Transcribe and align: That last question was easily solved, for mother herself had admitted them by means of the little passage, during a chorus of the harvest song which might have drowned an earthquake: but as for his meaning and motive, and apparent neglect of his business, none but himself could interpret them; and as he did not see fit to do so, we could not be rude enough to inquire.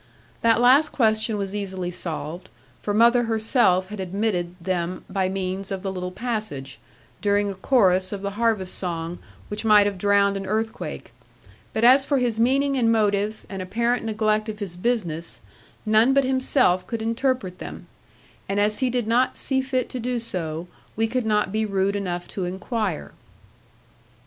That 0.41 0.59
last 0.59 0.89
question 0.89 1.37
was 1.37 1.53
easily 1.53 1.91
solved, 1.91 2.49
for 2.81 2.91
mother 2.91 3.25
herself 3.25 3.89
had 3.89 3.99
admitted 3.99 4.55
them 4.59 5.05
by 5.07 5.29
means 5.29 5.69
of 5.69 5.83
the 5.83 5.91
little 5.91 6.09
passage, 6.09 6.79
during 7.21 7.51
a 7.51 7.53
chorus 7.53 8.11
of 8.11 8.23
the 8.23 8.31
harvest 8.31 8.73
song 8.73 9.19
which 9.47 9.63
might 9.63 9.85
have 9.85 9.99
drowned 9.99 10.37
an 10.37 10.47
earthquake: 10.47 11.11
but 11.71 11.83
as 11.83 12.03
for 12.03 12.17
his 12.17 12.39
meaning 12.39 12.75
and 12.75 12.91
motive, 12.91 13.45
and 13.47 13.61
apparent 13.61 14.03
neglect 14.03 14.49
of 14.49 14.57
his 14.57 14.75
business, 14.75 15.39
none 15.85 16.15
but 16.15 16.23
himself 16.23 16.87
could 16.87 17.03
interpret 17.03 17.59
them; 17.59 17.85
and 18.49 18.59
as 18.59 18.79
he 18.79 18.89
did 18.89 19.05
not 19.05 19.37
see 19.37 19.61
fit 19.61 19.87
to 19.89 19.99
do 19.99 20.19
so, 20.19 20.67
we 20.95 21.05
could 21.05 21.27
not 21.27 21.51
be 21.51 21.63
rude 21.63 21.95
enough 21.95 22.27
to 22.27 22.45
inquire. 22.45 23.11